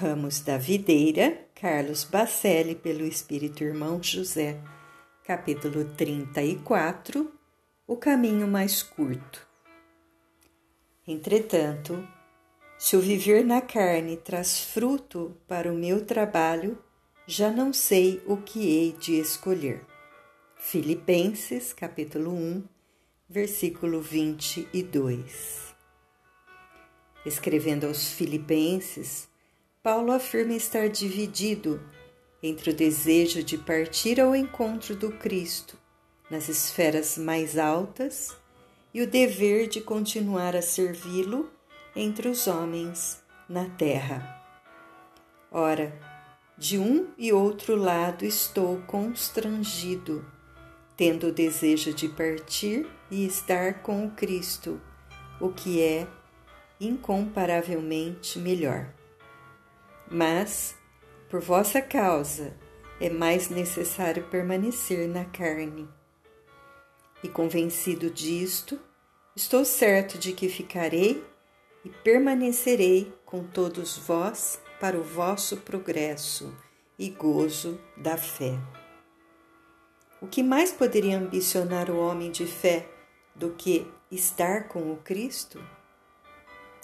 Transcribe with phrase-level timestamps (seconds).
[0.00, 4.60] Ramos da Videira, Carlos Bacelli, pelo Espírito Irmão José,
[5.24, 7.28] capítulo 34
[7.84, 9.44] O caminho mais curto.
[11.04, 12.08] Entretanto,
[12.78, 16.78] se o viver na carne traz fruto para o meu trabalho,
[17.26, 19.84] já não sei o que hei de escolher.
[20.58, 22.62] Filipenses, capítulo 1,
[23.28, 25.74] versículo 22.
[27.26, 29.28] Escrevendo aos Filipenses,
[29.82, 31.80] Paulo afirma estar dividido
[32.42, 35.78] entre o desejo de partir ao encontro do Cristo
[36.28, 38.36] nas esferas mais altas
[38.92, 41.48] e o dever de continuar a servi-lo
[41.94, 44.42] entre os homens na terra.
[45.50, 45.96] Ora,
[46.56, 50.24] de um e outro lado estou constrangido,
[50.96, 54.80] tendo o desejo de partir e estar com o Cristo,
[55.40, 56.06] o que é
[56.80, 58.97] incomparavelmente melhor.
[60.10, 60.74] Mas,
[61.28, 62.56] por vossa causa,
[63.00, 65.88] é mais necessário permanecer na carne.
[67.22, 68.80] E convencido disto,
[69.36, 71.24] estou certo de que ficarei
[71.84, 76.56] e permanecerei com todos vós para o vosso progresso
[76.98, 78.58] e gozo da fé.
[80.20, 82.88] O que mais poderia ambicionar o homem de fé
[83.34, 85.62] do que estar com o Cristo?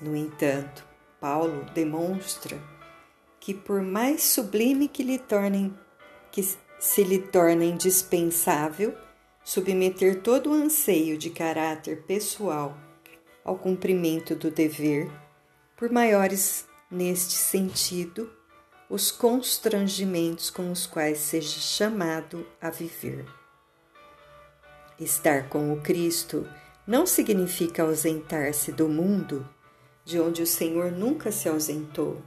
[0.00, 0.86] No entanto,
[1.20, 2.60] Paulo demonstra
[3.44, 5.78] que por mais sublime que lhe tornem
[6.32, 6.42] que
[6.78, 8.96] se lhe torna indispensável
[9.44, 12.74] submeter todo o anseio de caráter pessoal
[13.44, 15.10] ao cumprimento do dever,
[15.76, 18.32] por maiores neste sentido
[18.88, 23.26] os constrangimentos com os quais seja chamado a viver.
[24.98, 26.48] Estar com o Cristo
[26.86, 29.46] não significa ausentar-se do mundo,
[30.02, 32.22] de onde o Senhor nunca se ausentou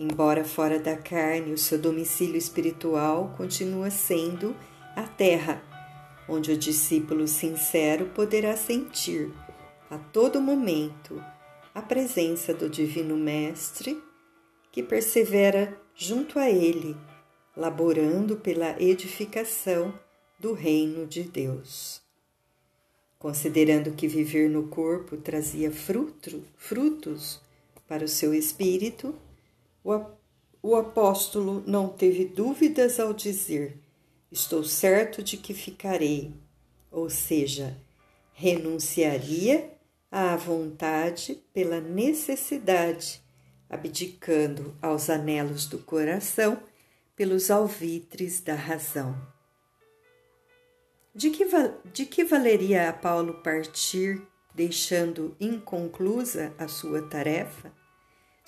[0.00, 4.54] Embora fora da carne, o seu domicílio espiritual continua sendo
[4.94, 5.60] a terra,
[6.28, 9.32] onde o discípulo sincero poderá sentir
[9.90, 11.20] a todo momento
[11.74, 14.00] a presença do Divino Mestre
[14.70, 16.96] que persevera junto a ele,
[17.56, 19.92] laborando pela edificação
[20.38, 22.00] do reino de Deus.
[23.18, 27.42] Considerando que viver no corpo trazia fruto, frutos
[27.88, 29.12] para o seu espírito,
[30.62, 33.78] o apóstolo não teve dúvidas ao dizer:
[34.30, 36.34] Estou certo de que ficarei,
[36.90, 37.76] ou seja,
[38.32, 39.72] renunciaria
[40.10, 43.22] à vontade pela necessidade,
[43.68, 46.62] abdicando aos anelos do coração
[47.16, 49.16] pelos alvitres da razão.
[51.14, 51.44] De que,
[51.92, 54.22] de que valeria a Paulo partir,
[54.54, 57.72] deixando inconclusa a sua tarefa?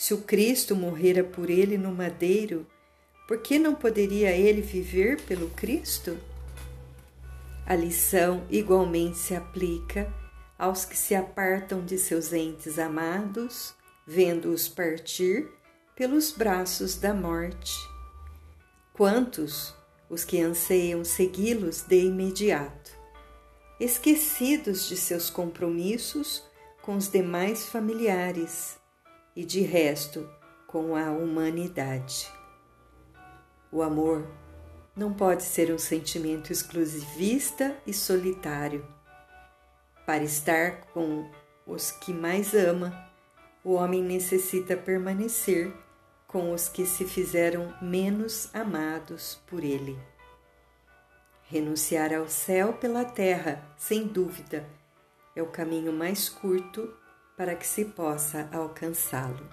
[0.01, 2.67] Se o Cristo morrera por ele no madeiro,
[3.29, 6.17] por que não poderia ele viver pelo Cristo?
[7.67, 10.11] A lição igualmente se aplica
[10.59, 13.75] aos que se apartam de seus entes amados,
[14.07, 15.47] vendo-os partir
[15.95, 17.77] pelos braços da morte.
[18.95, 19.75] Quantos
[20.09, 22.91] os que anseiam segui-los de imediato,
[23.79, 26.43] esquecidos de seus compromissos
[26.81, 28.80] com os demais familiares,
[29.35, 30.29] e de resto
[30.67, 32.31] com a humanidade.
[33.73, 34.27] O amor
[34.97, 38.87] não pode ser um sentimento exclusivista e solitário.
[40.05, 41.31] Para estar com
[41.67, 43.09] os que mais ama,
[43.63, 45.73] o homem necessita permanecer
[46.27, 49.99] com os que se fizeram menos amados por ele.
[51.45, 54.69] Renunciar ao céu pela terra, sem dúvida,
[55.35, 56.93] é o caminho mais curto
[57.41, 59.51] para que se possa alcançá-lo.